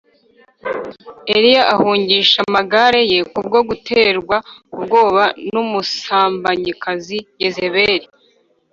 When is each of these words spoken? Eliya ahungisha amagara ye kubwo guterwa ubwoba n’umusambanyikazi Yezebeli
Eliya 1.35 1.63
ahungisha 1.75 2.37
amagara 2.47 2.99
ye 3.11 3.19
kubwo 3.33 3.57
guterwa 3.69 4.37
ubwoba 4.75 5.23
n’umusambanyikazi 5.53 7.17
Yezebeli 7.41 8.07